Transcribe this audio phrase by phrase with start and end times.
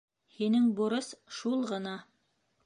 [0.37, 1.93] Һинең бурыс шул ғына.